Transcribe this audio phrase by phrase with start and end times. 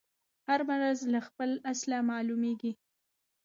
[0.47, 2.71] هر مضر له خپله اصله معلومیږي